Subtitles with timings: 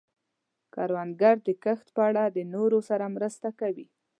[0.73, 3.87] کروندګر د کښت په اړه د نورو سره مرسته کوي